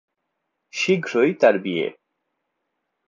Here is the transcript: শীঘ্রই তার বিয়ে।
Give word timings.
শীঘ্রই 0.73 1.31
তার 1.33 1.55
বিয়ে। 1.59 1.87